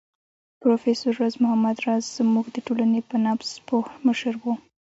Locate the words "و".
4.41-4.45